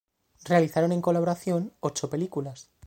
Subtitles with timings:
[0.45, 2.71] Realizaron en colaboración ocho películas.